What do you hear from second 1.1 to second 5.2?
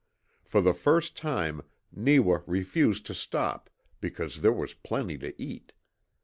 time Neewa refused to stop because there was plenty